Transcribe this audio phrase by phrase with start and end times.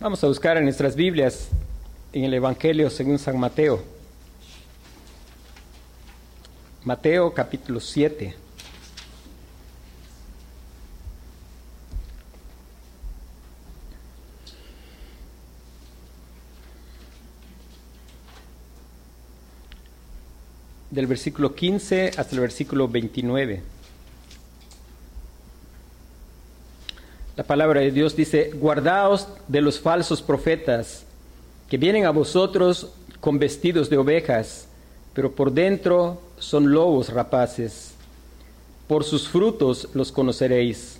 [0.00, 1.48] Vamos a buscar en nuestras Biblias,
[2.12, 3.82] en el Evangelio según San Mateo.
[6.84, 8.32] Mateo capítulo 7.
[20.92, 23.77] Del versículo 15 hasta el versículo 29.
[27.38, 31.04] La palabra de Dios dice, guardaos de los falsos profetas
[31.70, 32.88] que vienen a vosotros
[33.20, 34.66] con vestidos de ovejas,
[35.14, 37.94] pero por dentro son lobos rapaces.
[38.88, 40.98] Por sus frutos los conoceréis.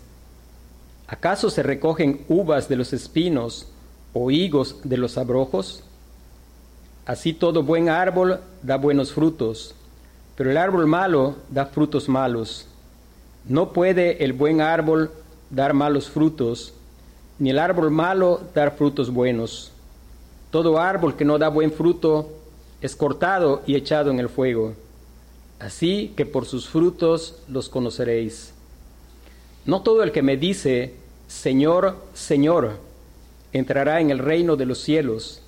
[1.08, 3.66] ¿Acaso se recogen uvas de los espinos
[4.12, 5.82] o higos de los abrojos?
[7.04, 9.74] Así todo buen árbol da buenos frutos,
[10.36, 12.68] pero el árbol malo da frutos malos.
[13.44, 15.10] No puede el buen árbol
[15.50, 16.74] dar malos frutos,
[17.38, 19.72] ni el árbol malo dar frutos buenos.
[20.50, 22.30] Todo árbol que no da buen fruto
[22.80, 24.74] es cortado y echado en el fuego.
[25.58, 28.52] Así que por sus frutos los conoceréis.
[29.66, 30.94] No todo el que me dice,
[31.26, 32.78] Señor, Señor,
[33.52, 35.42] entrará en el reino de los cielos,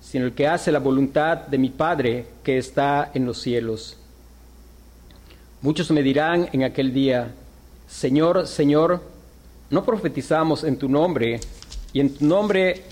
[0.00, 3.96] sino el que hace la voluntad de mi Padre que está en los cielos.
[5.62, 7.34] Muchos me dirán en aquel día,
[7.86, 9.02] Señor, Señor,
[9.70, 11.40] ¿no profetizamos en tu nombre
[11.92, 12.82] y en tu nombre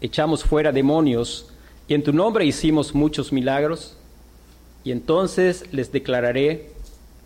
[0.00, 1.48] echamos fuera demonios
[1.86, 3.96] y en tu nombre hicimos muchos milagros?
[4.82, 6.70] Y entonces les declararé,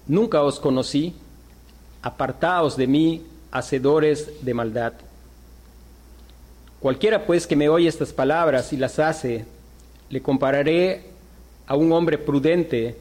[0.07, 1.15] nunca os conocí,
[2.03, 4.93] apartaos de mí, hacedores de maldad.
[6.81, 9.45] Cualquiera pues que me oye estas palabras y las hace,
[10.11, 11.07] le compararé
[11.67, 12.97] a un hombre prudente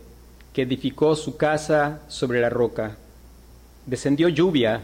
[0.54, 2.98] que edificó su casa sobre la roca.
[3.86, 4.84] Descendió lluvia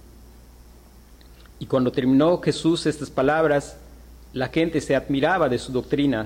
[1.61, 3.77] Y cuando terminó Jesús estas palabras,
[4.33, 6.25] la gente se admiraba de su doctrina,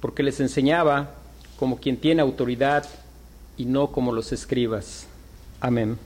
[0.00, 1.10] porque les enseñaba
[1.58, 2.86] como quien tiene autoridad
[3.58, 5.06] y no como los escribas.
[5.60, 5.98] Amén.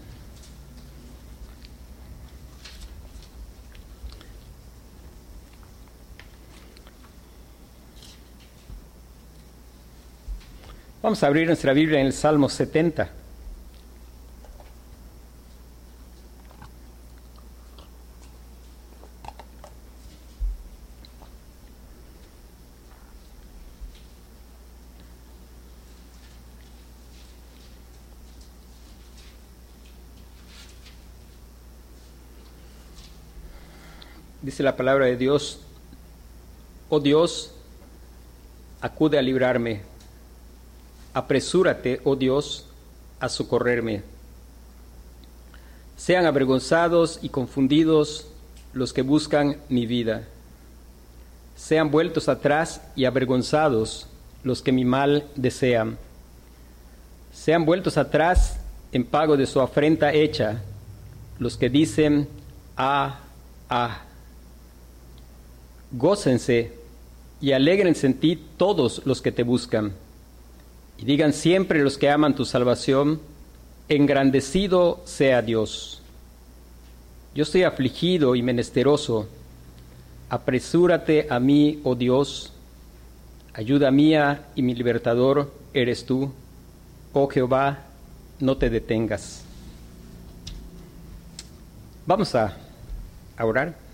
[11.01, 13.20] Vamos a abrir nuestra Biblia en el Salmo 70.
[34.43, 35.61] Dice la palabra de Dios,
[36.89, 37.53] oh Dios,
[38.81, 39.83] acude a librarme,
[41.13, 42.65] apresúrate, oh Dios,
[43.21, 44.03] a socorrerme.
[45.99, 48.29] Sean avergonzados y confundidos
[48.73, 50.27] los que buscan mi vida.
[51.55, 54.07] Sean vueltos atrás y avergonzados
[54.43, 55.99] los que mi mal desean.
[57.35, 58.59] Sean vueltos atrás
[58.93, 60.63] en pago de su afrenta hecha
[61.39, 62.27] los que dicen,
[62.79, 63.21] ah,
[63.69, 64.05] ah.
[65.93, 66.73] Gócense
[67.41, 69.93] y alegrense en ti todos los que te buscan.
[70.99, 73.21] Y digan siempre los que aman tu salvación,
[73.89, 76.03] engrandecido sea Dios.
[77.35, 79.29] Yo estoy afligido y menesteroso.
[80.29, 82.53] Apresúrate a mí, oh Dios.
[83.55, 86.33] Ayuda mía y mi libertador eres tú.
[87.13, 87.79] Oh Jehová,
[88.39, 89.43] no te detengas.
[92.07, 92.57] Vamos a
[93.39, 93.90] orar.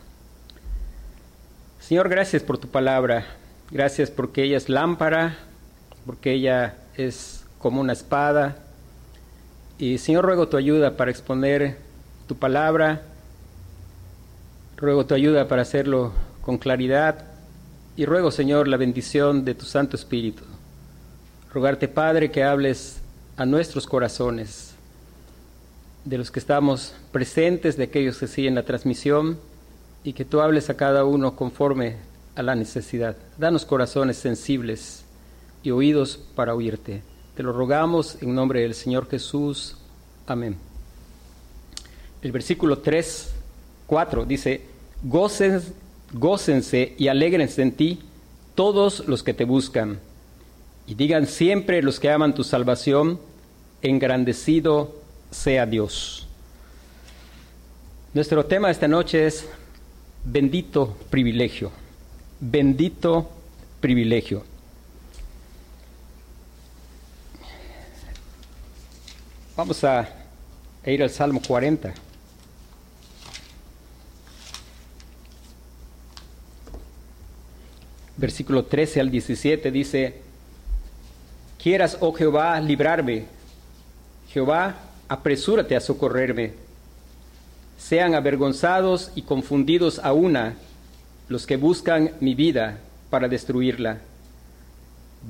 [1.87, 3.25] Señor, gracias por tu palabra.
[3.71, 5.39] Gracias porque ella es lámpara,
[6.05, 8.57] porque ella es como una espada.
[9.79, 11.77] Y Señor, ruego tu ayuda para exponer
[12.27, 13.03] tu palabra.
[14.77, 16.13] Ruego tu ayuda para hacerlo
[16.43, 17.25] con claridad.
[17.97, 20.43] Y ruego, Señor, la bendición de tu Santo Espíritu.
[21.55, 22.99] Rogarte, Padre, que hables
[23.37, 24.75] a nuestros corazones,
[26.05, 29.39] de los que estamos presentes, de aquellos que siguen la transmisión
[30.07, 31.97] y que tú hables a cada uno conforme
[32.37, 33.17] a la necesidad.
[33.39, 35.05] Danos corazones sensibles
[35.65, 37.03] y oídos para oírte.
[37.35, 39.77] Te lo rogamos en nombre del Señor Jesús.
[40.29, 40.57] Amén.
[42.23, 43.33] El versículo 3,
[43.89, 44.63] 4 dice,
[45.03, 47.99] gócense y alégrense en ti
[48.55, 49.99] todos los que te buscan.
[50.87, 53.19] Y digan siempre los que aman tu salvación,
[53.83, 54.95] engrandecido
[55.33, 56.29] sea Dios.
[58.15, 59.49] Nuestro tema esta noche es
[60.27, 61.71] bendito privilegio,
[62.41, 63.31] bendito
[63.81, 64.45] privilegio.
[69.57, 70.09] Vamos a
[70.85, 71.95] ir al Salmo 40.
[78.19, 80.21] Versículo 13 al 17 dice,
[81.63, 83.27] Quieras, oh Jehová, librarme.
[84.29, 84.75] Jehová,
[85.09, 86.66] apresúrate a socorrerme.
[87.79, 90.55] Sean avergonzados y confundidos a una
[91.29, 92.79] los que buscan mi vida
[93.11, 93.99] para destruirla.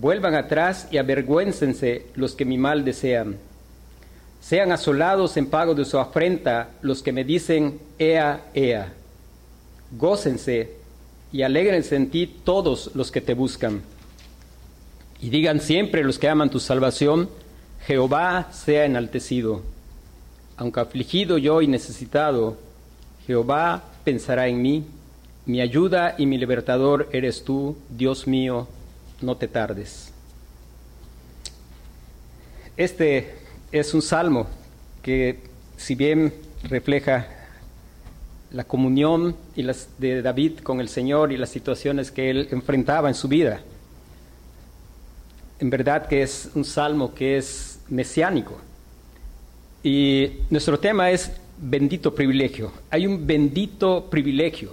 [0.00, 3.36] Vuelvan atrás y avergüéncense los que mi mal desean.
[4.40, 8.92] Sean asolados en pago de su afrenta los que me dicen, Ea, Ea.
[9.92, 10.72] Gócense
[11.32, 13.82] y alégrense en ti todos los que te buscan
[15.20, 17.28] y digan siempre los que aman tu salvación,
[17.86, 19.62] Jehová sea enaltecido.
[20.56, 22.56] Aunque afligido yo y necesitado,
[23.26, 24.84] Jehová pensará en mí.
[25.44, 28.66] Mi ayuda y mi libertador eres tú, Dios mío,
[29.20, 30.12] no te tardes.
[32.76, 33.34] Este
[33.72, 34.46] es un salmo
[35.02, 35.40] que,
[35.76, 37.26] si bien refleja
[38.50, 43.08] la comunión y las de David con el Señor y las situaciones que él enfrentaba
[43.08, 43.60] en su vida,
[45.58, 48.58] en verdad que es un salmo que es mesiánico.
[49.86, 52.72] Y nuestro tema es bendito privilegio.
[52.90, 54.72] Hay un bendito privilegio.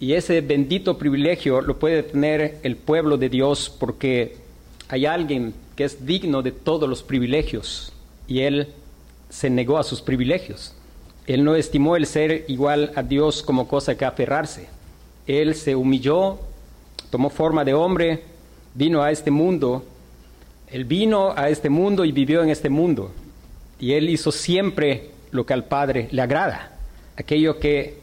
[0.00, 4.38] Y ese bendito privilegio lo puede tener el pueblo de Dios porque
[4.88, 7.92] hay alguien que es digno de todos los privilegios
[8.26, 8.70] y él
[9.30, 10.74] se negó a sus privilegios.
[11.28, 14.66] Él no estimó el ser igual a Dios como cosa que aferrarse.
[15.28, 16.40] Él se humilló,
[17.08, 18.24] tomó forma de hombre,
[18.74, 19.84] vino a este mundo,
[20.66, 23.12] Él vino a este mundo y vivió en este mundo.
[23.82, 26.70] Y Él hizo siempre lo que al Padre le agrada,
[27.16, 27.98] aquello que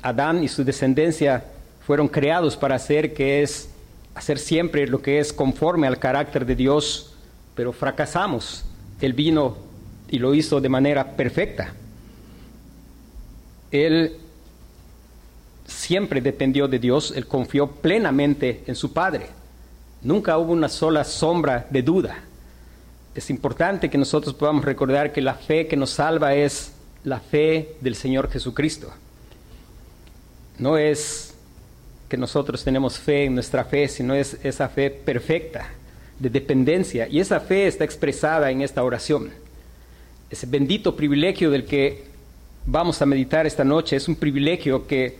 [0.00, 1.42] Adán y su descendencia
[1.84, 3.68] fueron creados para hacer, que es
[4.14, 7.14] hacer siempre lo que es conforme al carácter de Dios,
[7.56, 8.64] pero fracasamos.
[9.00, 9.56] Él vino
[10.08, 11.74] y lo hizo de manera perfecta.
[13.72, 14.16] Él
[15.66, 19.26] siempre dependió de Dios, él confió plenamente en su Padre.
[20.00, 22.22] Nunca hubo una sola sombra de duda.
[23.14, 26.72] Es importante que nosotros podamos recordar que la fe que nos salva es
[27.04, 28.92] la fe del Señor Jesucristo.
[30.58, 31.34] No es
[32.08, 35.68] que nosotros tenemos fe en nuestra fe, sino es esa fe perfecta,
[36.18, 37.06] de dependencia.
[37.08, 39.30] Y esa fe está expresada en esta oración.
[40.30, 42.04] Ese bendito privilegio del que
[42.66, 45.18] vamos a meditar esta noche es un privilegio que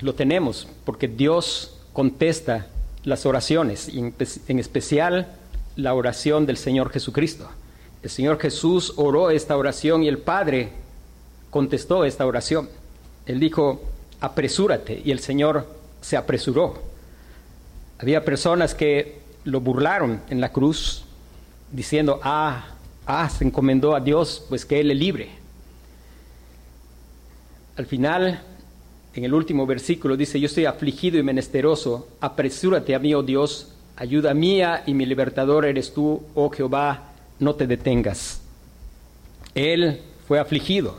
[0.00, 2.66] lo tenemos porque Dios contesta
[3.04, 5.36] las oraciones, y en especial
[5.76, 7.48] la oración del Señor Jesucristo.
[8.02, 10.70] El Señor Jesús oró esta oración y el Padre
[11.50, 12.68] contestó esta oración.
[13.26, 13.82] Él dijo,
[14.20, 15.66] apresúrate, y el Señor
[16.00, 16.82] se apresuró.
[17.98, 21.04] Había personas que lo burlaron en la cruz,
[21.70, 22.66] diciendo, ah,
[23.06, 25.30] ah, se encomendó a Dios, pues que Él le libre.
[27.76, 28.42] Al final,
[29.14, 33.71] en el último versículo dice, yo estoy afligido y menesteroso, apresúrate a mí, oh Dios,
[33.96, 38.40] ayuda mía y mi libertador eres tú, oh Jehová, no te detengas.
[39.54, 40.96] Él fue afligido,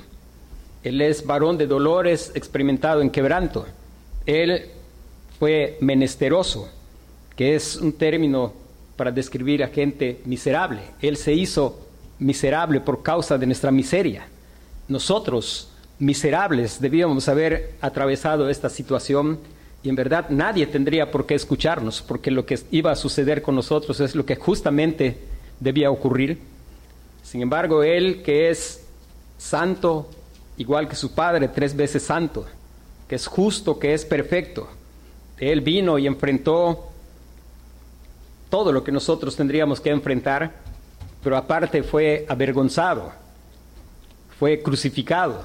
[0.83, 3.65] él es varón de dolores, experimentado en quebranto,
[4.25, 4.69] él
[5.39, 6.69] fue menesteroso,
[7.35, 8.53] que es un término
[8.95, 10.81] para describir a gente miserable.
[11.01, 11.79] Él se hizo
[12.19, 14.25] miserable por causa de nuestra miseria.
[14.88, 15.69] Nosotros
[16.00, 19.39] miserables debíamos haber atravesado esta situación
[19.84, 23.56] y en verdad nadie tendría por qué escucharnos, porque lo que iba a suceder con
[23.56, 25.18] nosotros es lo que justamente
[25.60, 26.40] debía ocurrir.
[27.22, 28.86] Sin embargo, Él que es
[29.38, 30.10] santo,
[30.56, 32.46] igual que su Padre, tres veces santo,
[33.10, 34.70] que es justo, que es perfecto,
[35.38, 36.90] Él vino y enfrentó
[38.50, 40.54] todo lo que nosotros tendríamos que enfrentar,
[41.22, 43.12] pero aparte fue avergonzado,
[44.40, 45.44] fue crucificado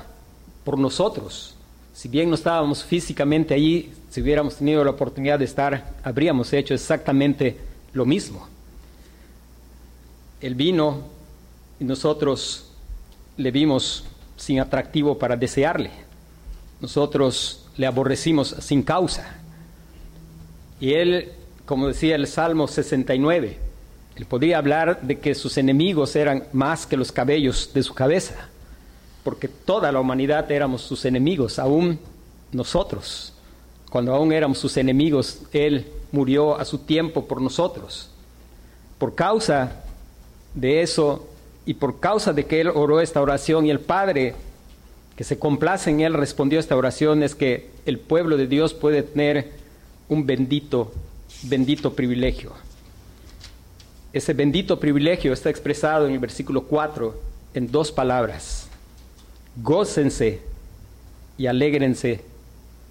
[0.62, 1.57] por nosotros.
[1.98, 6.72] Si bien no estábamos físicamente allí, si hubiéramos tenido la oportunidad de estar, habríamos hecho
[6.72, 7.56] exactamente
[7.92, 8.46] lo mismo.
[10.40, 11.08] Él vino
[11.80, 12.70] y nosotros
[13.36, 14.04] le vimos
[14.36, 15.90] sin atractivo para desearle.
[16.80, 19.34] Nosotros le aborrecimos sin causa.
[20.78, 21.32] Y él,
[21.66, 23.58] como decía el Salmo 69,
[24.14, 28.50] él podía hablar de que sus enemigos eran más que los cabellos de su cabeza
[29.24, 31.98] porque toda la humanidad éramos sus enemigos, aún
[32.52, 33.32] nosotros.
[33.90, 38.10] Cuando aún éramos sus enemigos, Él murió a su tiempo por nosotros.
[38.98, 39.84] Por causa
[40.54, 41.28] de eso
[41.66, 44.34] y por causa de que Él oró esta oración y el Padre
[45.16, 48.72] que se complace en Él respondió a esta oración es que el pueblo de Dios
[48.72, 49.52] puede tener
[50.08, 50.92] un bendito,
[51.42, 52.52] bendito privilegio.
[54.12, 57.20] Ese bendito privilegio está expresado en el versículo 4
[57.54, 58.67] en dos palabras.
[59.62, 60.40] Gócense
[61.36, 62.20] y alégrense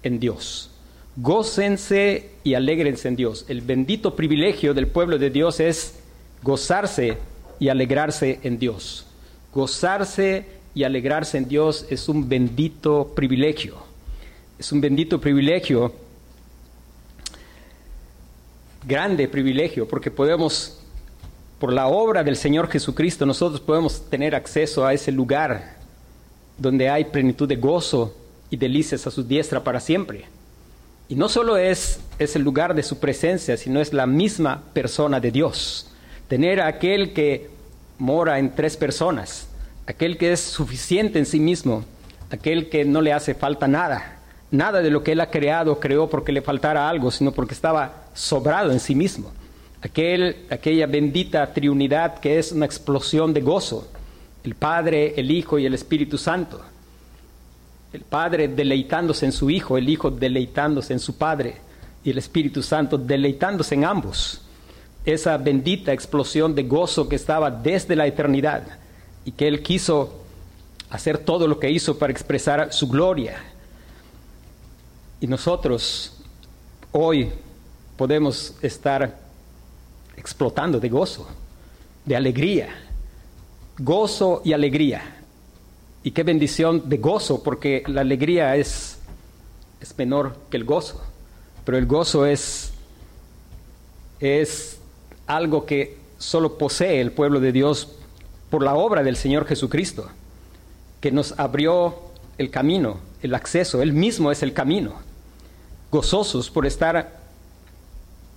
[0.02, 0.70] en Dios.
[1.16, 3.46] Gócense y alégrense en Dios.
[3.48, 5.94] El bendito privilegio del pueblo de Dios es
[6.42, 7.16] gozarse
[7.58, 9.06] y alegrarse en Dios.
[9.52, 10.44] Gozarse
[10.74, 13.76] y alegrarse en Dios es un bendito privilegio.
[14.58, 15.94] Es un bendito privilegio,
[18.86, 20.80] grande privilegio, porque podemos,
[21.58, 25.77] por la obra del Señor Jesucristo, nosotros podemos tener acceso a ese lugar
[26.58, 28.14] donde hay plenitud de gozo
[28.50, 30.24] y delicias a su diestra para siempre.
[31.08, 35.20] Y no solo es, es el lugar de su presencia, sino es la misma persona
[35.20, 35.90] de Dios.
[36.28, 37.48] Tener a aquel que
[37.96, 39.48] mora en tres personas,
[39.86, 41.84] aquel que es suficiente en sí mismo,
[42.30, 44.18] aquel que no le hace falta nada,
[44.50, 48.04] nada de lo que él ha creado creó porque le faltara algo, sino porque estaba
[48.12, 49.32] sobrado en sí mismo.
[49.80, 53.88] Aquel, aquella bendita triunidad que es una explosión de gozo,
[54.44, 56.62] el Padre, el Hijo y el Espíritu Santo
[57.92, 61.56] el Padre deleitándose en su Hijo, el Hijo deleitándose en su Padre
[62.04, 64.42] y el Espíritu Santo deleitándose en ambos.
[65.04, 68.62] Esa bendita explosión de gozo que estaba desde la eternidad
[69.24, 70.22] y que Él quiso
[70.90, 73.42] hacer todo lo que hizo para expresar su gloria.
[75.20, 76.12] Y nosotros
[76.92, 77.30] hoy
[77.96, 79.18] podemos estar
[80.16, 81.26] explotando de gozo,
[82.04, 82.68] de alegría,
[83.78, 85.02] gozo y alegría.
[86.02, 88.98] Y qué bendición de gozo, porque la alegría es,
[89.80, 91.02] es menor que el gozo,
[91.64, 92.72] pero el gozo es,
[94.20, 94.78] es
[95.26, 97.94] algo que solo posee el pueblo de Dios
[98.50, 100.08] por la obra del Señor Jesucristo,
[101.00, 101.96] que nos abrió
[102.38, 104.94] el camino, el acceso, Él mismo es el camino,
[105.90, 107.18] gozosos por estar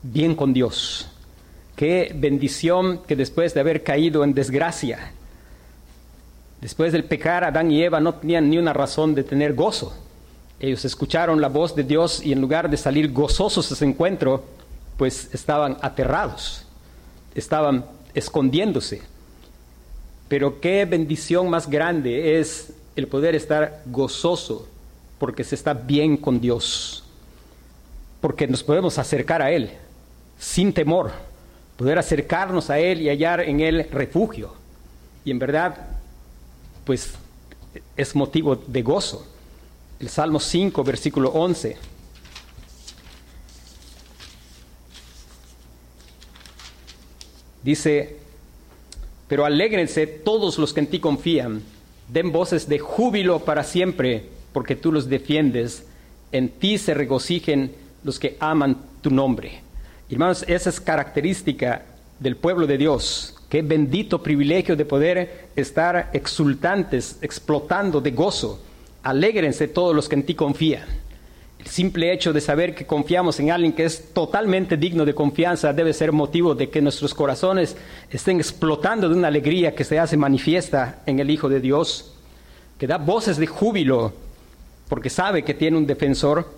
[0.03, 1.07] bien con Dios.
[1.75, 5.13] Qué bendición que después de haber caído en desgracia,
[6.61, 9.93] Después del pecar, Adán y Eva no tenían ni una razón de tener gozo.
[10.59, 14.43] Ellos escucharon la voz de Dios y en lugar de salir gozosos de ese encuentro,
[14.95, 16.67] pues estaban aterrados,
[17.33, 19.01] estaban escondiéndose.
[20.27, 24.67] Pero qué bendición más grande es el poder estar gozoso
[25.17, 27.03] porque se está bien con Dios,
[28.21, 29.71] porque nos podemos acercar a Él
[30.37, 31.11] sin temor,
[31.77, 34.53] poder acercarnos a Él y hallar en Él refugio.
[35.25, 36.00] Y en verdad
[36.91, 37.13] pues
[37.95, 39.25] es motivo de gozo.
[39.97, 41.77] El Salmo 5, versículo 11.
[47.63, 48.17] Dice,
[49.29, 51.61] pero alégrense todos los que en ti confían,
[52.09, 55.85] den voces de júbilo para siempre, porque tú los defiendes,
[56.33, 59.61] en ti se regocijen los que aman tu nombre.
[60.09, 61.85] Hermanos, esa es característica
[62.19, 68.63] del pueblo de Dios, Qué bendito privilegio de poder estar exultantes, explotando de gozo.
[69.03, 70.85] Alégrense todos los que en ti confían.
[71.59, 75.73] El simple hecho de saber que confiamos en alguien que es totalmente digno de confianza
[75.73, 77.75] debe ser motivo de que nuestros corazones
[78.09, 82.13] estén explotando de una alegría que se hace manifiesta en el Hijo de Dios,
[82.77, 84.13] que da voces de júbilo
[84.87, 86.49] porque sabe que tiene un defensor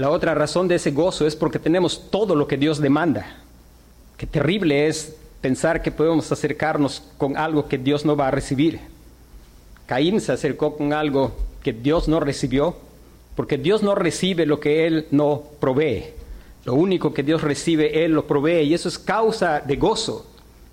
[0.00, 3.36] La otra razón de ese gozo es porque tenemos todo lo que Dios demanda.
[4.16, 8.80] Qué terrible es pensar que podemos acercarnos con algo que Dios no va a recibir.
[9.84, 12.76] Caín se acercó con algo que Dios no recibió,
[13.36, 16.04] porque Dios no recibe lo que Él no provee.
[16.64, 20.26] Lo único que Dios recibe, Él lo provee, y eso es causa de gozo,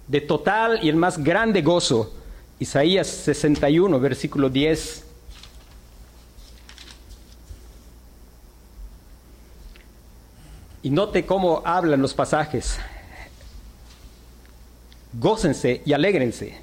[0.08, 2.14] de total y el más grande gozo.
[2.60, 5.07] Isaías 61, versículo 10
[10.84, 12.80] Y note cómo hablan los pasajes.
[15.14, 16.58] Gócense y alégrense.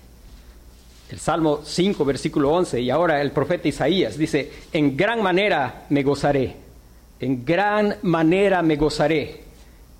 [1.10, 6.02] El Salmo 5, versículo 11, y ahora el profeta Isaías dice, en gran manera me
[6.02, 6.56] gozaré,
[7.20, 9.44] en gran manera me gozaré.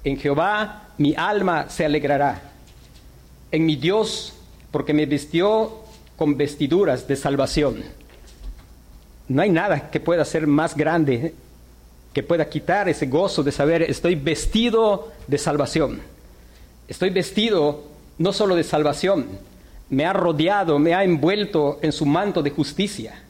[0.03, 2.43] En Jehová mi alma se alegrará.
[3.51, 4.35] En mi Dios,
[4.71, 5.85] porque me vistió
[6.17, 7.85] con vestiduras de salvación.
[9.29, 11.35] No hay nada que pueda ser más grande
[12.15, 16.01] que pueda quitar ese gozo de saber estoy vestido de salvación.
[16.89, 17.85] Estoy vestido
[18.19, 19.27] no solo de salvación,
[19.91, 23.21] me ha rodeado, me ha envuelto en su manto de justicia.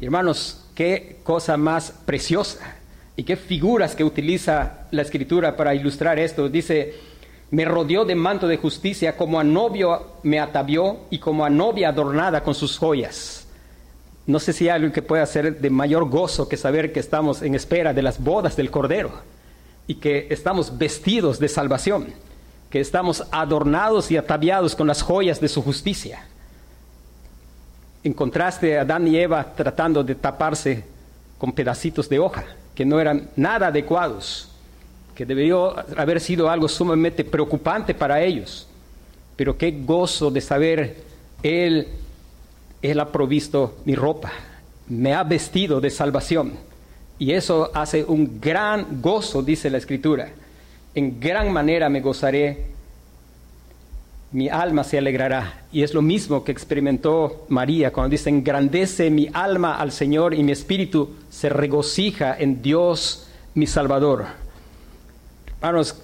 [0.00, 2.76] Hermanos, qué cosa más preciosa
[3.16, 6.48] y qué figuras que utiliza la escritura para ilustrar esto.
[6.48, 6.94] Dice,
[7.50, 11.88] me rodeó de manto de justicia, como a novio me atavió y como a novia
[11.88, 13.47] adornada con sus joyas.
[14.28, 17.40] No sé si hay algo que pueda ser de mayor gozo que saber que estamos
[17.40, 19.10] en espera de las bodas del Cordero
[19.86, 22.08] y que estamos vestidos de salvación,
[22.68, 26.26] que estamos adornados y ataviados con las joyas de su justicia.
[28.04, 30.84] En contraste, Adán y Eva tratando de taparse
[31.38, 32.44] con pedacitos de hoja
[32.74, 34.50] que no eran nada adecuados
[35.14, 38.68] que debió haber sido algo sumamente preocupante para ellos.
[39.36, 41.02] Pero qué gozo de saber,
[41.42, 41.88] Él,
[42.82, 44.30] Él ha provisto mi ropa,
[44.88, 46.52] me ha vestido de salvación.
[47.18, 50.30] Y eso hace un gran gozo, dice la Escritura.
[50.94, 52.66] En gran manera me gozaré,
[54.32, 55.62] mi alma se alegrará.
[55.72, 60.42] Y es lo mismo que experimentó María cuando dice, engrandece mi alma al Señor y
[60.42, 64.26] mi espíritu se regocija en Dios mi Salvador.
[65.60, 66.00] Hermanos,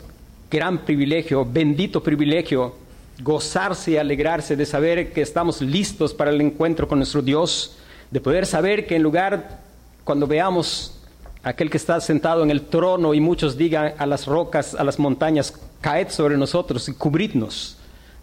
[0.51, 2.75] gran privilegio, bendito privilegio,
[3.21, 7.77] gozarse y alegrarse de saber que estamos listos para el encuentro con nuestro Dios,
[8.11, 9.61] de poder saber que en lugar,
[10.05, 10.99] cuando veamos
[11.43, 14.99] aquel que está sentado en el trono y muchos digan a las rocas, a las
[14.99, 17.77] montañas, caed sobre nosotros y cubridnos.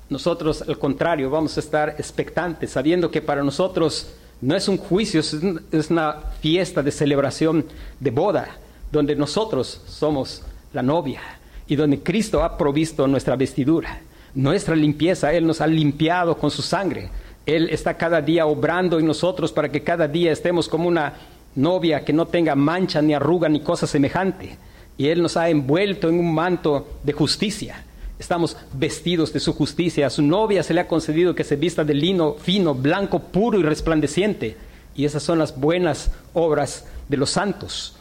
[0.09, 4.07] Nosotros, al contrario, vamos a estar expectantes, sabiendo que para nosotros
[4.41, 7.65] no es un juicio, es una fiesta de celebración
[7.99, 8.57] de boda,
[8.91, 10.41] donde nosotros somos
[10.73, 11.21] la novia,
[11.67, 14.01] y donde Cristo ha provisto nuestra vestidura,
[14.33, 17.09] nuestra limpieza, Él nos ha limpiado con su sangre.
[17.45, 21.13] Él está cada día obrando en nosotros para que cada día estemos como una
[21.55, 24.57] novia que no tenga mancha ni arruga ni cosa semejante.
[24.97, 27.83] Y Él nos ha envuelto en un manto de justicia.
[28.19, 30.07] Estamos vestidos de su justicia.
[30.07, 33.59] A su novia se le ha concedido que se vista de lino fino, blanco, puro
[33.59, 34.55] y resplandeciente.
[34.95, 37.95] Y esas son las buenas obras de los santos.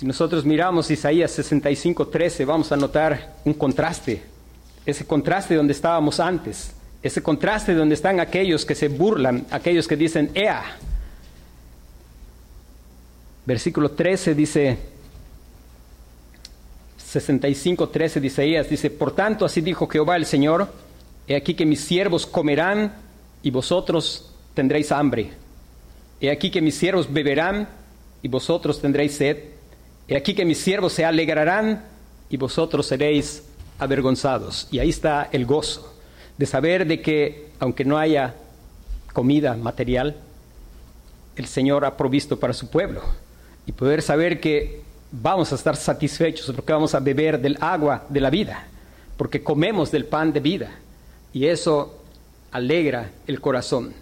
[0.00, 4.22] Si nosotros miramos Isaías 65, 13, vamos a notar un contraste.
[4.86, 6.72] Ese contraste donde estábamos antes.
[7.02, 10.62] Ese contraste donde están aquellos que se burlan, aquellos que dicen, ¡Ea!
[13.44, 14.78] Versículo 13 dice,
[16.96, 20.72] 65, 13 de Isaías, dice, Por tanto, así dijo Jehová el Señor,
[21.28, 22.94] he aquí que mis siervos comerán
[23.42, 25.32] y vosotros tendréis hambre.
[26.22, 27.68] He aquí que mis siervos beberán
[28.22, 29.59] y vosotros tendréis sed
[30.10, 31.84] He aquí que mis siervos se alegrarán
[32.28, 33.44] y vosotros seréis
[33.78, 34.66] avergonzados.
[34.72, 35.94] Y ahí está el gozo
[36.36, 38.34] de saber de que aunque no haya
[39.12, 40.16] comida material,
[41.36, 43.02] el Señor ha provisto para su pueblo.
[43.66, 48.20] Y poder saber que vamos a estar satisfechos porque vamos a beber del agua de
[48.20, 48.66] la vida,
[49.16, 50.72] porque comemos del pan de vida.
[51.32, 52.02] Y eso
[52.50, 53.94] alegra el corazón.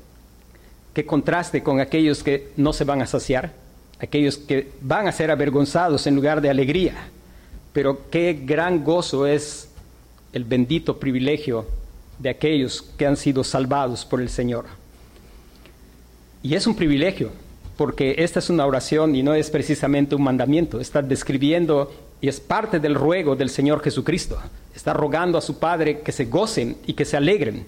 [0.94, 3.67] Qué contraste con aquellos que no se van a saciar
[4.00, 6.94] aquellos que van a ser avergonzados en lugar de alegría.
[7.72, 9.68] Pero qué gran gozo es
[10.32, 11.66] el bendito privilegio
[12.18, 14.66] de aquellos que han sido salvados por el Señor.
[16.42, 17.30] Y es un privilegio,
[17.76, 22.40] porque esta es una oración y no es precisamente un mandamiento, está describiendo y es
[22.40, 24.38] parte del ruego del Señor Jesucristo.
[24.74, 27.66] Está rogando a su Padre que se gocen y que se alegren.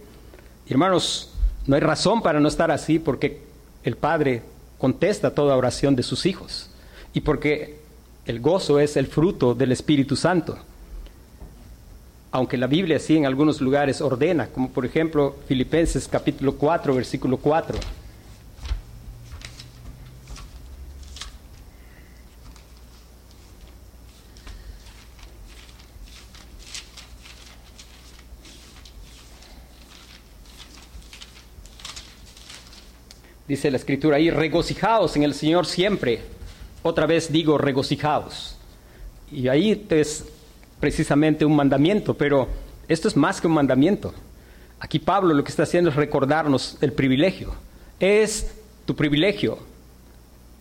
[0.69, 1.31] Hermanos,
[1.67, 3.43] no hay razón para no estar así porque
[3.85, 4.43] el Padre
[4.81, 6.71] contesta toda oración de sus hijos
[7.13, 7.79] y porque
[8.25, 10.57] el gozo es el fruto del Espíritu Santo.
[12.33, 17.37] Aunque la Biblia sí en algunos lugares ordena, como por ejemplo Filipenses capítulo 4, versículo
[17.37, 17.79] 4.
[33.51, 36.21] Dice la escritura ahí, regocijaos en el Señor siempre.
[36.83, 38.57] Otra vez digo regocijaos.
[39.33, 40.25] Y ahí es
[40.79, 42.47] precisamente un mandamiento, pero
[42.87, 44.15] esto es más que un mandamiento.
[44.79, 47.53] Aquí Pablo lo que está haciendo es recordarnos el privilegio.
[47.99, 48.53] Es
[48.87, 49.59] tu privilegio,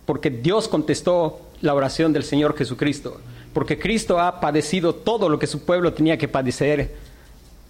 [0.08, 3.22] porque Dios contestó la oración del Señor Jesucristo,
[3.54, 6.96] porque Cristo ha padecido todo lo que su pueblo tenía que padecer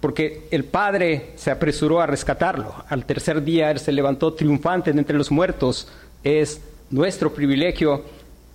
[0.00, 2.74] porque el Padre se apresuró a rescatarlo.
[2.88, 5.88] Al tercer día Él se levantó triunfante de entre los muertos.
[6.24, 6.60] Es
[6.90, 8.02] nuestro privilegio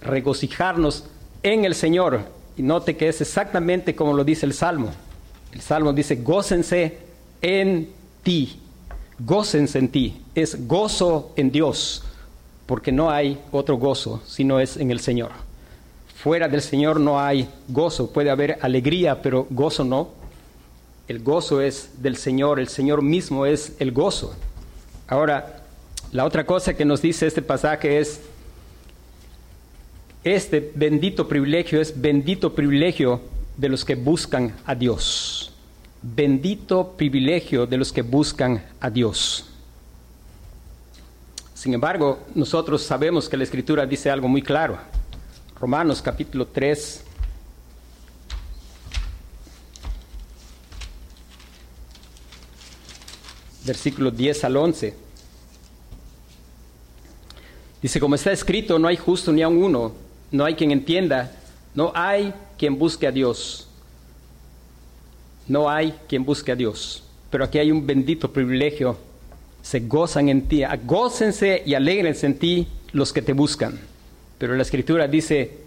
[0.01, 1.05] regocijarnos
[1.43, 2.21] en el Señor.
[2.57, 4.91] Y note que es exactamente como lo dice el Salmo.
[5.53, 6.97] El Salmo dice, gócense
[7.41, 7.89] en
[8.23, 8.59] ti,
[9.19, 10.21] gócense en ti.
[10.33, 12.03] Es gozo en Dios,
[12.65, 15.31] porque no hay otro gozo si no es en el Señor.
[16.15, 20.24] Fuera del Señor no hay gozo, puede haber alegría, pero gozo no
[21.07, 24.35] el gozo es del Señor, el Señor mismo es el gozo.
[25.07, 25.61] Ahora,
[26.11, 28.21] La otra cosa que nos dice este pasaje es,
[30.23, 33.19] este bendito privilegio es bendito privilegio
[33.57, 35.51] de los que buscan a Dios.
[36.01, 39.49] Bendito privilegio de los que buscan a Dios.
[41.53, 44.77] Sin embargo, nosotros sabemos que la Escritura dice algo muy claro.
[45.59, 47.03] Romanos capítulo 3,
[53.65, 54.93] versículo 10 al 11.
[57.81, 59.93] Dice, como está escrito, no hay justo ni aun uno,
[60.31, 61.31] no hay quien entienda,
[61.73, 63.67] no hay quien busque a Dios.
[65.47, 67.03] No hay quien busque a Dios.
[67.29, 68.97] Pero aquí hay un bendito privilegio
[69.65, 70.61] se gozan en ti.
[70.85, 73.79] Gócense y alegrense en ti los que te buscan.
[74.37, 75.57] Pero la escritura dice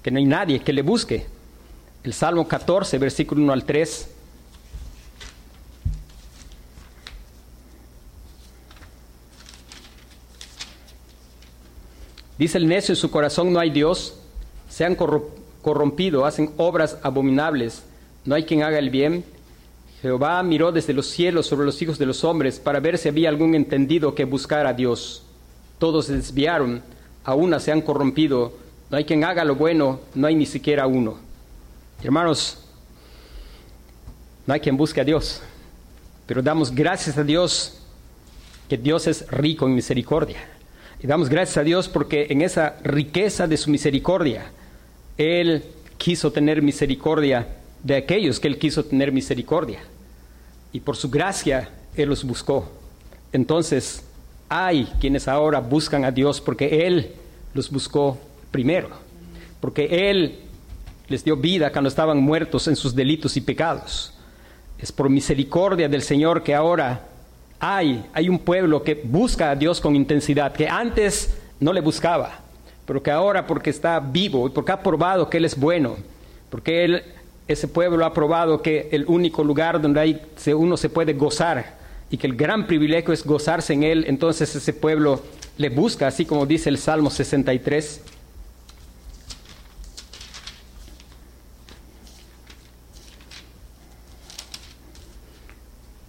[0.00, 1.26] que no hay nadie que le busque.
[2.04, 4.10] El Salmo 14, versículo 1 al 3.
[12.38, 14.14] Dice el necio en su corazón no hay Dios,
[14.68, 17.82] se han corrompido, hacen obras abominables,
[18.24, 19.24] no hay quien haga el bien.
[20.00, 23.28] Jehová miró desde los cielos sobre los hijos de los hombres para ver si había
[23.28, 25.24] algún entendido que buscara a Dios.
[25.80, 26.82] Todos se desviaron,
[27.24, 28.52] a una se han corrompido,
[28.90, 31.18] no hay quien haga lo bueno, no hay ni siquiera uno.
[32.02, 32.64] Hermanos,
[34.46, 35.40] no hay quien busque a Dios,
[36.26, 37.80] pero damos gracias a Dios
[38.68, 40.57] que Dios es rico en misericordia.
[41.00, 44.50] Y damos gracias a Dios porque en esa riqueza de su misericordia,
[45.16, 45.64] Él
[45.96, 47.46] quiso tener misericordia
[47.82, 49.80] de aquellos que Él quiso tener misericordia.
[50.72, 52.70] Y por su gracia Él los buscó.
[53.32, 54.04] Entonces,
[54.48, 57.12] hay quienes ahora buscan a Dios porque Él
[57.54, 58.18] los buscó
[58.50, 58.88] primero.
[59.60, 60.40] Porque Él
[61.08, 64.14] les dio vida cuando estaban muertos en sus delitos y pecados.
[64.78, 67.06] Es por misericordia del Señor que ahora
[67.60, 72.40] hay, hay un pueblo que busca a Dios con intensidad, que antes no le buscaba,
[72.86, 75.96] pero que ahora porque está vivo y porque ha probado que Él es bueno,
[76.50, 77.02] porque Él
[77.48, 80.22] ese pueblo ha probado que el único lugar donde hay,
[80.54, 81.78] uno se puede gozar
[82.10, 85.22] y que el gran privilegio es gozarse en él, entonces ese pueblo
[85.56, 88.02] le busca, así como dice el Salmo 63.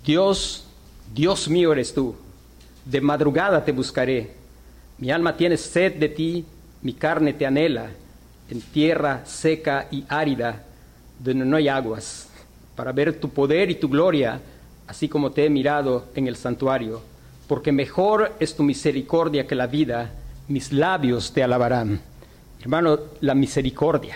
[0.06, 0.66] Dios,
[1.14, 2.16] Dios mío eres tú,
[2.86, 4.32] de madrugada te buscaré,
[4.98, 6.46] mi alma tiene sed de ti,
[6.82, 7.88] mi carne te anhela,
[8.50, 10.64] en tierra seca y árida
[11.20, 12.28] donde no hay aguas,
[12.76, 14.40] para ver tu poder y tu gloria,
[14.88, 17.02] así como te he mirado en el santuario,
[17.48, 20.12] porque mejor es tu misericordia que la vida,
[20.48, 22.00] mis labios te alabarán.
[22.62, 24.16] Hermano, la misericordia,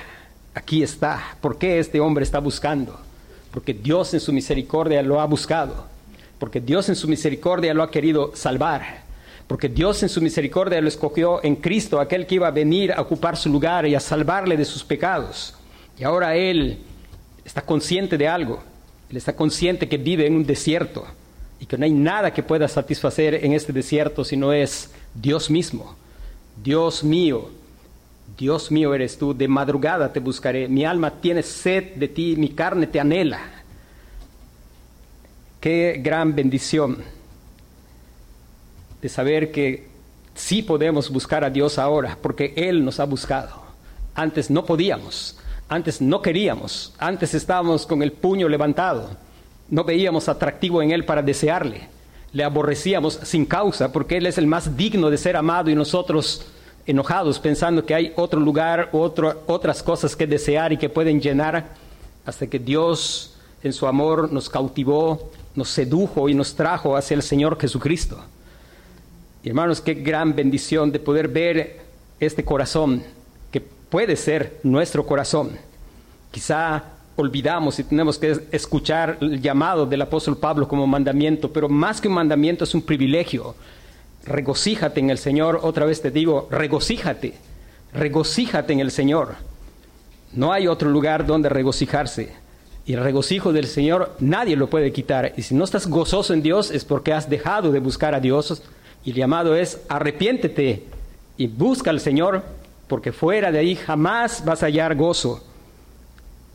[0.54, 1.38] aquí está.
[1.42, 3.00] ¿Por qué este hombre está buscando?
[3.52, 5.88] Porque Dios en su misericordia lo ha buscado,
[6.44, 9.04] porque Dios en su misericordia lo ha querido salvar,
[9.48, 13.00] porque Dios en su misericordia lo escogió en Cristo, aquel que iba a venir a
[13.00, 15.56] ocupar su lugar y a salvarle de sus pecados.
[15.98, 16.80] Y ahora Él
[17.46, 18.62] está consciente de algo.
[19.10, 21.06] Él está consciente que vive en un desierto
[21.62, 25.50] y que no hay nada que pueda satisfacer en este desierto si no es Dios
[25.50, 25.96] mismo.
[26.62, 27.52] Dios mío,
[28.38, 32.50] Dios mío eres tú, de madrugada te buscaré, mi alma tiene sed de ti, mi
[32.50, 33.63] carne te anhela.
[35.64, 36.98] Qué gran bendición
[39.02, 39.88] de saber que
[40.36, 43.64] sí podemos buscar a Dios ahora, porque Él nos ha buscado.
[44.14, 45.38] Antes no podíamos,
[45.70, 49.12] antes no queríamos, antes estábamos con el puño levantado,
[49.70, 51.88] no veíamos atractivo en Él para desearle,
[52.34, 56.46] le aborrecíamos sin causa porque Él es el más digno de ser amado y nosotros
[56.86, 61.70] enojados pensando que hay otro lugar, otras cosas que desear y que pueden llenar,
[62.26, 67.24] hasta que Dios en su amor nos cautivó, nos sedujo y nos trajo hacia el
[67.24, 68.24] Señor Jesucristo.
[69.44, 71.82] Y hermanos, qué gran bendición de poder ver
[72.20, 73.04] este corazón
[73.94, 75.52] puede ser nuestro corazón.
[76.32, 76.84] Quizá
[77.16, 82.08] olvidamos y tenemos que escuchar el llamado del apóstol Pablo como mandamiento, pero más que
[82.08, 83.54] un mandamiento es un privilegio.
[84.26, 87.36] Regocíjate en el Señor, otra vez te digo, regocíjate,
[87.94, 89.36] regocíjate en el Señor.
[90.32, 92.34] No hay otro lugar donde regocijarse.
[92.86, 95.34] Y el regocijo del Señor nadie lo puede quitar.
[95.38, 98.62] Y si no estás gozoso en Dios es porque has dejado de buscar a Dios.
[99.06, 100.84] Y el llamado es arrepiéntete
[101.38, 102.44] y busca al Señor
[102.88, 105.42] porque fuera de ahí jamás vas a hallar gozo.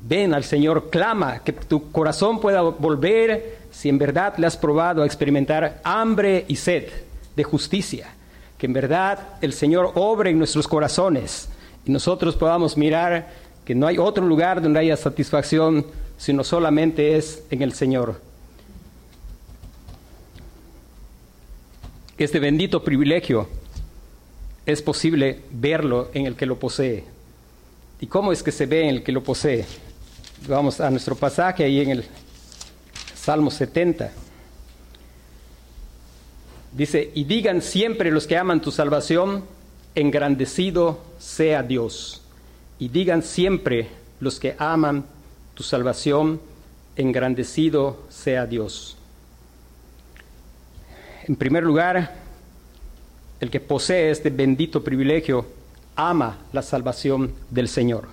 [0.00, 5.02] Ven al Señor, clama, que tu corazón pueda volver si en verdad le has probado
[5.02, 6.88] a experimentar hambre y sed
[7.34, 8.06] de justicia.
[8.56, 11.48] Que en verdad el Señor obre en nuestros corazones
[11.84, 13.28] y nosotros podamos mirar
[13.64, 15.84] que no hay otro lugar donde haya satisfacción,
[16.18, 18.28] sino solamente es en el Señor.
[22.18, 23.48] este bendito privilegio
[24.66, 27.04] es posible verlo en el que lo posee.
[28.00, 29.64] ¿Y cómo es que se ve en el que lo posee?
[30.46, 32.04] Vamos a nuestro pasaje ahí en el
[33.14, 34.12] Salmo 70.
[36.72, 39.44] Dice, y digan siempre los que aman tu salvación,
[39.94, 42.20] engrandecido sea Dios.
[42.78, 43.88] Y digan siempre
[44.20, 45.08] los que aman tu
[45.62, 46.40] salvación,
[46.96, 48.96] engrandecido sea Dios.
[51.26, 52.14] En primer lugar,
[53.40, 55.46] el que posee este bendito privilegio
[55.94, 58.08] ama la salvación del Señor.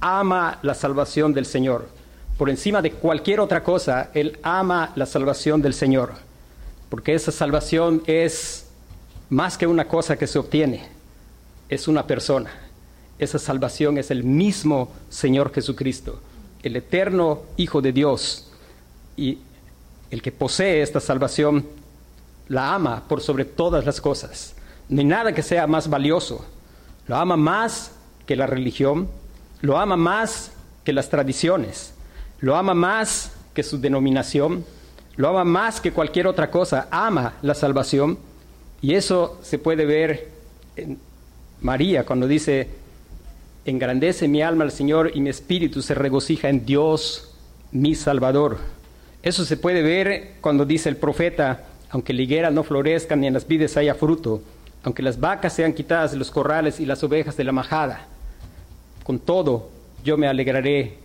[0.00, 1.88] Ama la salvación del Señor.
[2.36, 6.12] Por encima de cualquier otra cosa, Él ama la salvación del Señor.
[6.90, 8.66] Porque esa salvación es
[9.30, 10.86] más que una cosa que se obtiene,
[11.68, 12.50] es una persona.
[13.18, 16.20] Esa salvación es el mismo Señor Jesucristo,
[16.64, 18.50] el eterno Hijo de Dios.
[19.16, 19.38] Y
[20.10, 21.66] el que posee esta salvación
[22.48, 24.54] la ama por sobre todas las cosas.
[24.88, 26.44] Ni nada que sea más valioso.
[27.06, 27.92] Lo ama más
[28.26, 29.08] que la religión,
[29.60, 30.52] lo ama más
[30.84, 31.92] que las tradiciones,
[32.40, 34.64] lo ama más que su denominación,
[35.16, 38.18] lo ama más que cualquier otra cosa, ama la salvación.
[38.80, 40.30] Y eso se puede ver
[40.76, 40.98] en
[41.60, 42.68] María cuando dice,
[43.64, 47.34] engrandece mi alma al Señor y mi espíritu se regocija en Dios,
[47.72, 48.58] mi Salvador.
[49.22, 53.34] Eso se puede ver cuando dice el profeta, aunque la higuera no florezca ni en
[53.34, 54.42] las vides haya fruto,
[54.82, 58.06] aunque las vacas sean quitadas de los corrales y las ovejas de la majada,
[59.02, 59.70] con todo
[60.04, 60.98] yo me alegraré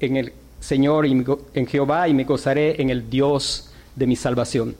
[0.00, 4.76] en el Señor y en Jehová y me gozaré en el Dios de mi salvación.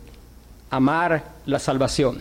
[0.68, 2.20] Amar la salvación,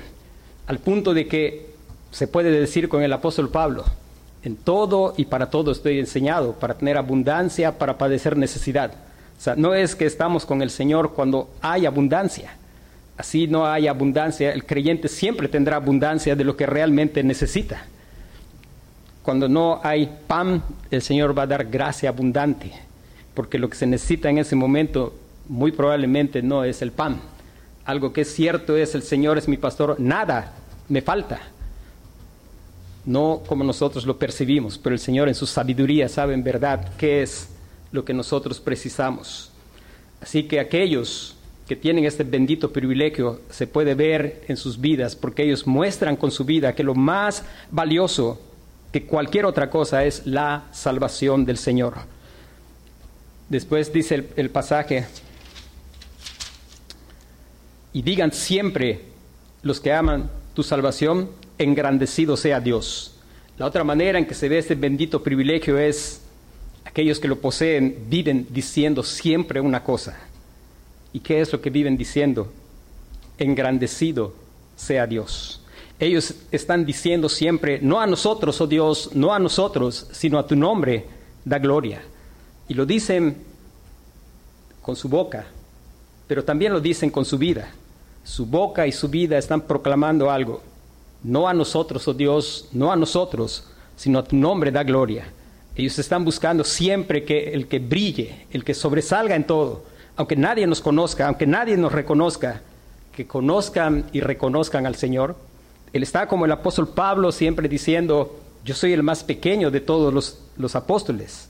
[0.68, 1.76] al punto de que
[2.12, 3.84] se puede decir con el apóstol Pablo,
[4.46, 8.92] en todo y para todo estoy enseñado, para tener abundancia, para padecer necesidad.
[9.38, 12.56] O sea, no es que estamos con el Señor cuando hay abundancia,
[13.18, 17.86] así no hay abundancia, el creyente siempre tendrá abundancia de lo que realmente necesita.
[19.24, 22.72] Cuando no hay pan, el Señor va a dar gracia abundante,
[23.34, 25.16] porque lo que se necesita en ese momento
[25.50, 27.20] muy probablemente no es el pan.
[27.84, 30.54] Algo que es cierto es el Señor es mi pastor, nada
[30.88, 31.40] me falta.
[33.06, 37.22] No como nosotros lo percibimos, pero el Señor en su sabiduría sabe en verdad qué
[37.22, 37.50] es
[37.92, 39.52] lo que nosotros precisamos.
[40.22, 41.36] Así que aquellos
[41.68, 46.32] que tienen este bendito privilegio se puede ver en sus vidas, porque ellos muestran con
[46.32, 48.42] su vida que lo más valioso
[48.92, 51.96] que cualquier otra cosa es la salvación del Señor.
[53.50, 55.06] Después dice el, el pasaje,
[57.94, 59.02] y digan siempre
[59.64, 63.16] los que aman tu salvación, engrandecido sea Dios.
[63.58, 66.22] La otra manera en que se ve este bendito privilegio es
[66.84, 70.18] aquellos que lo poseen viven diciendo siempre una cosa
[71.16, 72.52] ¿Y qué es lo que viven diciendo?
[73.38, 74.34] Engrandecido
[74.76, 75.62] sea Dios.
[75.98, 80.58] Ellos están diciendo siempre, no a nosotros, oh Dios, no a nosotros, sino a tu
[80.58, 81.06] nombre
[81.46, 82.02] da gloria.
[82.68, 83.38] Y lo dicen
[84.82, 85.48] con su boca,
[86.28, 87.70] pero también lo dicen con su vida.
[88.26, 90.62] Su boca y su vida están proclamando algo.
[91.26, 93.64] No a nosotros, oh Dios, no a nosotros,
[93.96, 95.26] sino a tu nombre da gloria.
[95.76, 99.84] Ellos están buscando siempre que el que brille, el que sobresalga en todo,
[100.18, 102.62] aunque nadie nos conozca, aunque nadie nos reconozca,
[103.12, 105.36] que conozcan y reconozcan al Señor.
[105.94, 110.14] Él está como el apóstol Pablo siempre diciendo, yo soy el más pequeño de todos
[110.14, 111.50] los, los apóstoles.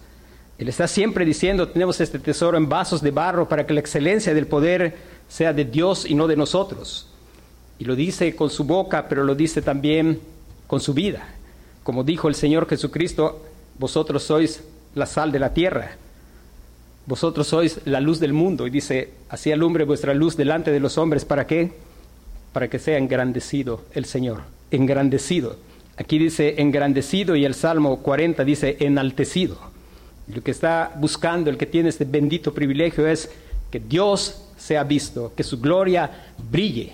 [0.58, 4.34] Él está siempre diciendo, tenemos este tesoro en vasos de barro para que la excelencia
[4.34, 4.96] del poder
[5.28, 7.10] sea de Dios y no de nosotros.
[7.80, 10.20] Y lo dice con su boca, pero lo dice también
[10.68, 11.28] con su vida.
[11.84, 13.44] Como dijo el Señor Jesucristo,
[13.78, 14.64] vosotros sois
[14.96, 15.92] la sal de la tierra.
[17.06, 18.66] Vosotros sois la luz del mundo.
[18.66, 21.26] Y dice, así alumbre vuestra luz delante de los hombres.
[21.26, 21.74] ¿Para qué?
[22.54, 24.42] Para que sea engrandecido el Señor.
[24.72, 25.58] Engrandecido.
[25.98, 29.58] Aquí dice engrandecido y el Salmo 40 dice enaltecido.
[30.34, 33.30] Lo que está buscando el que tiene este bendito privilegio es
[33.70, 36.10] que Dios sea visto, que su gloria
[36.50, 36.94] brille.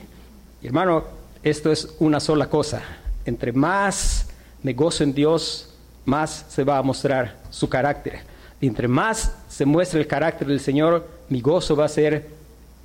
[0.68, 1.04] Hermano,
[1.44, 2.84] esto es una sola cosa.
[3.26, 4.28] Entre más
[4.62, 5.74] me gozo en Dios,
[6.06, 8.20] más se va a mostrar su carácter.
[8.60, 12.30] Y entre más se muestre el carácter del Señor, mi gozo va a ser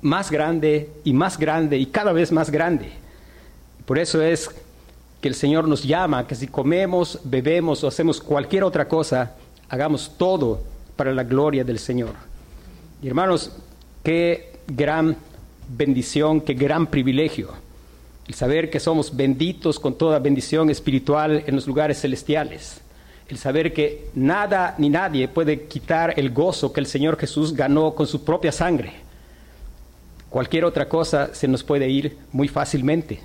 [0.01, 2.91] más grande y más grande y cada vez más grande.
[3.85, 4.49] Por eso es
[5.21, 9.35] que el Señor nos llama que si comemos, bebemos o hacemos cualquier otra cosa,
[9.69, 10.63] hagamos todo
[10.95, 12.13] para la gloria del Señor.
[13.03, 13.51] Y hermanos,
[14.03, 15.15] qué gran
[15.67, 17.66] bendición, qué gran privilegio
[18.27, 22.81] el saber que somos benditos con toda bendición espiritual en los lugares celestiales
[23.29, 27.93] el saber que nada ni nadie puede quitar el gozo que el Señor Jesús ganó
[27.93, 28.93] con su propia sangre.
[30.29, 33.19] Cualquier otra cosa se nos puede ir muy fácilmente.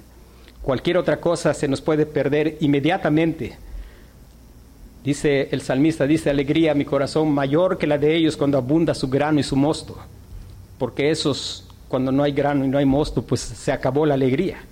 [0.62, 3.56] Cualquier otra cosa se nos puede perder inmediatamente.
[5.04, 9.08] Dice el salmista, dice alegría mi corazón mayor que la de ellos cuando abunda su
[9.08, 9.98] grano y su mosto.
[10.78, 14.62] Porque esos, cuando no hay grano y no hay mosto, pues se acabó la alegría.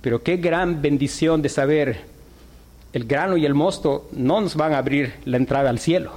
[0.00, 2.00] Pero qué gran bendición de saber,
[2.92, 6.12] el grano y el mosto no nos van a abrir la entrada al cielo.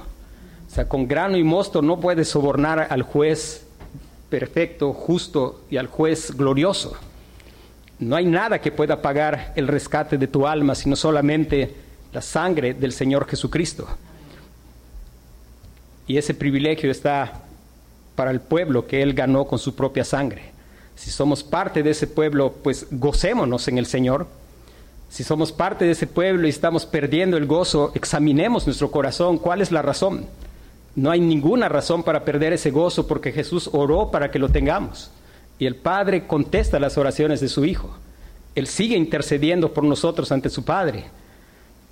[0.66, 3.66] O sea, con grano y mosto no puedes sobornar al juez
[4.30, 6.96] perfecto, justo y al juez glorioso.
[7.98, 11.74] No hay nada que pueda pagar el rescate de tu alma, sino solamente
[12.12, 13.86] la sangre del Señor Jesucristo.
[16.06, 17.42] Y ese privilegio está
[18.14, 20.53] para el pueblo que Él ganó con su propia sangre.
[20.96, 24.26] Si somos parte de ese pueblo, pues gocémonos en el Señor.
[25.08, 29.38] Si somos parte de ese pueblo y estamos perdiendo el gozo, examinemos nuestro corazón.
[29.38, 30.26] ¿Cuál es la razón?
[30.96, 35.10] No hay ninguna razón para perder ese gozo porque Jesús oró para que lo tengamos.
[35.58, 37.96] Y el Padre contesta las oraciones de su Hijo.
[38.54, 41.04] Él sigue intercediendo por nosotros ante su Padre.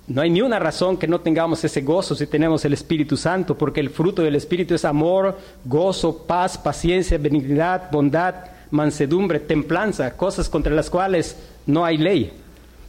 [0.07, 3.57] No hay ni una razón que no tengamos ese gozo si tenemos el Espíritu Santo,
[3.57, 8.35] porque el fruto del Espíritu es amor, gozo, paz, paciencia, benignidad, bondad,
[8.73, 12.33] mansedumbre, templanza, cosas contra las cuales no hay ley.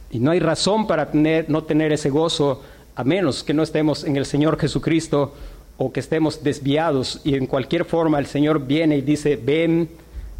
[0.09, 2.63] Y no hay razón para no tener ese gozo
[2.95, 5.33] a menos que no estemos en el Señor Jesucristo
[5.77, 9.89] o que estemos desviados y en cualquier forma el Señor viene y dice, ven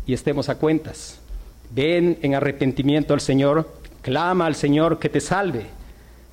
[0.08, 1.19] y estemos a cuentas.
[1.71, 3.69] Ven en arrepentimiento al Señor,
[4.01, 5.65] clama al Señor que te salve.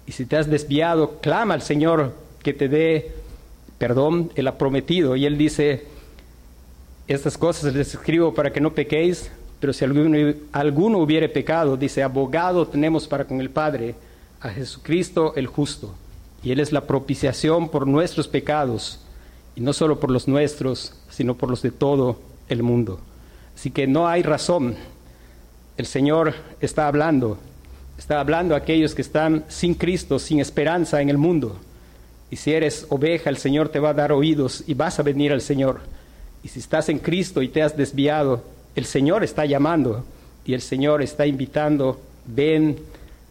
[0.07, 3.13] Y si te has desviado, clama al Señor que te dé
[3.77, 5.17] perdón, Él ha prometido.
[5.17, 5.85] Y Él dice,
[7.09, 12.03] estas cosas les escribo para que no pequéis, pero si alguno, alguno hubiere pecado, dice,
[12.03, 13.95] abogado tenemos para con el Padre,
[14.41, 15.95] a Jesucristo el justo.
[16.43, 19.01] Y Él es la propiciación por nuestros pecados,
[19.55, 23.01] y no solo por los nuestros, sino por los de todo el mundo.
[23.55, 24.77] Así que no hay razón.
[25.77, 27.39] El Señor está hablando
[28.03, 31.57] Está hablando a aquellos que están sin Cristo, sin esperanza en el mundo.
[32.33, 35.33] Y si eres oveja, el Señor te va a dar oídos y vas a venir
[35.33, 35.83] al Señor.
[36.43, 38.43] Y si estás en Cristo y te has desviado,
[38.75, 40.05] el Señor está llamando
[40.45, 42.79] y el Señor está invitando, ven,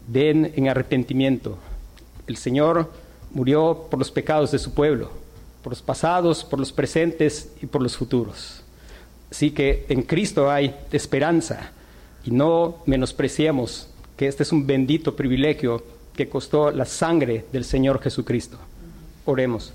[0.07, 1.57] ven en arrepentimiento.
[2.27, 2.91] El Señor
[3.33, 5.09] murió por los pecados de su pueblo,
[5.63, 8.61] por los pasados, por los presentes y por los futuros.
[9.29, 11.71] Así que en Cristo hay esperanza
[12.23, 15.83] y no menospreciemos que este es un bendito privilegio
[16.15, 18.57] que costó la sangre del Señor Jesucristo.
[19.25, 19.73] Oremos.